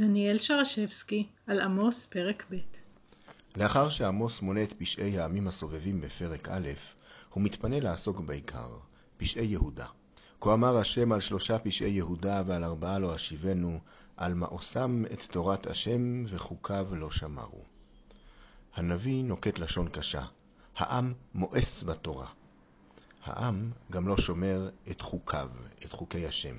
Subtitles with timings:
[0.00, 2.56] דניאל שרשבסקי על עמוס פרק ב'
[3.56, 6.68] לאחר שעמוס מונה את פשעי העמים הסובבים בפרק א',
[7.30, 8.68] הוא מתפנה לעסוק בעיקר,
[9.16, 9.86] פשעי יהודה.
[10.40, 13.80] כה אמר השם על שלושה פשעי יהודה ועל ארבעה לא אשיבנו,
[14.16, 17.64] על מעושם את תורת השם וחוקיו לא שמרו.
[18.74, 20.24] הנביא נוקט לשון קשה,
[20.76, 22.26] העם מואס בתורה.
[23.24, 25.50] העם גם לא שומר את חוקיו,
[25.84, 26.56] את חוקי השם.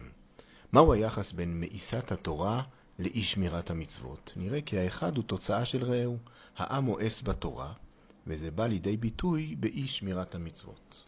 [0.74, 2.64] מהו היחס בין מאיסת התורה
[3.00, 4.34] לאי שמירת המצוות?
[4.36, 6.18] נראה כי האחד הוא תוצאה של רעהו.
[6.58, 7.74] העם מואס בתורה,
[8.28, 11.04] וזה בא לידי ביטוי באי שמירת המצוות.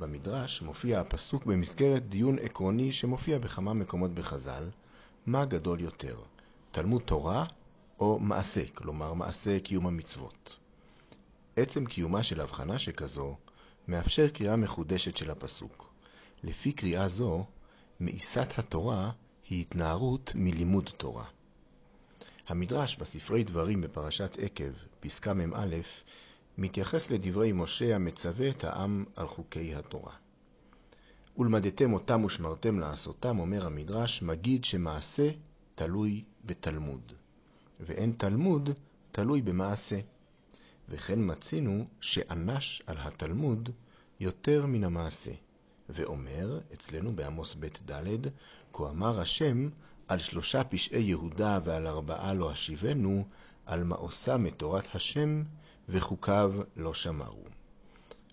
[0.00, 4.68] במדרש מופיע הפסוק במסגרת דיון עקרוני שמופיע בכמה מקומות בחז"ל,
[5.26, 6.18] מה גדול יותר,
[6.70, 7.44] תלמוד תורה
[8.00, 10.56] או מעשה, כלומר מעשה קיום המצוות.
[11.56, 13.36] עצם קיומה של הבחנה שכזו
[13.88, 15.92] מאפשר קריאה מחודשת של הפסוק.
[16.42, 17.44] לפי קריאה זו,
[18.00, 19.10] מאיסת התורה
[19.48, 21.24] היא התנערות מלימוד תורה.
[22.48, 25.76] המדרש בספרי דברים בפרשת עקב, פסקה מ"א,
[26.58, 30.12] מתייחס לדברי משה המצווה את העם על חוקי התורה.
[31.38, 35.30] ולמדתם אותם ושמרתם לעשותם, אומר המדרש, מגיד שמעשה
[35.74, 37.12] תלוי בתלמוד,
[37.80, 38.70] ואין תלמוד
[39.12, 40.00] תלוי במעשה.
[40.88, 43.70] וכן מצינו שאנש על התלמוד
[44.20, 45.32] יותר מן המעשה.
[45.88, 48.28] ואומר, אצלנו בעמוס ב' ד',
[48.72, 49.68] כה אמר השם,
[50.08, 53.24] על שלושה פשעי יהודה ועל ארבעה לא אשיבנו,
[53.66, 55.42] על מעושם את תורת השם
[55.88, 57.44] וחוקיו לא שמרו.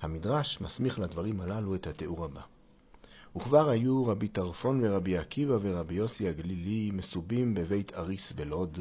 [0.02, 2.42] המדרש מסמיך לדברים הללו את התיאור הבא.
[3.36, 8.80] וכבר היו רבי טרפון ורבי עקיבא ורבי יוסי הגלילי מסובים בבית אריס בלוד.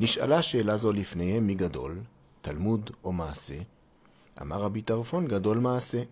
[0.00, 2.00] נשאלה שאלה זו לפניהם מי גדול,
[2.42, 3.58] תלמוד או מעשה?
[4.42, 6.02] אמר רבי טרפון גדול מעשה.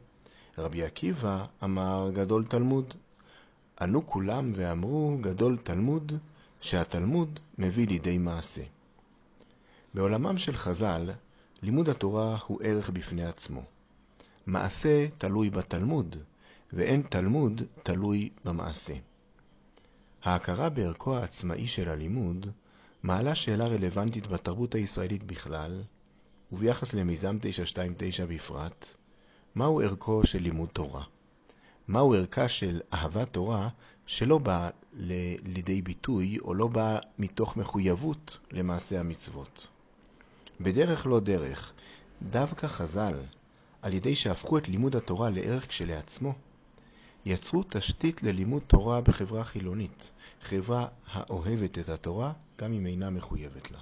[0.58, 2.94] רבי עקיבא אמר גדול תלמוד.
[3.80, 6.12] ענו כולם ואמרו גדול תלמוד,
[6.60, 8.62] שהתלמוד מביא לידי מעשה.
[9.94, 11.10] בעולמם של חז"ל,
[11.62, 13.62] לימוד התורה הוא ערך בפני עצמו.
[14.46, 16.16] מעשה תלוי בתלמוד,
[16.72, 18.94] ואין תלמוד תלוי במעשה.
[20.22, 22.46] ההכרה בערכו העצמאי של הלימוד
[23.02, 25.82] מעלה שאלה רלוונטית בתרבות הישראלית בכלל,
[26.52, 28.94] וביחס למיזם 929 בפרט,
[29.58, 31.02] מהו ערכו של לימוד תורה?
[31.88, 33.68] מהו ערכה של אהבת תורה
[34.06, 34.70] שלא בא
[35.44, 39.66] לידי ביטוי או לא בא מתוך מחויבות למעשה המצוות?
[40.60, 41.72] בדרך לא דרך,
[42.22, 43.14] דווקא חז"ל,
[43.82, 46.34] על ידי שהפכו את לימוד התורה לערך כשלעצמו,
[47.26, 53.78] יצרו תשתית ללימוד תורה בחברה חילונית, חברה האוהבת את התורה גם אם אינה מחויבת לה.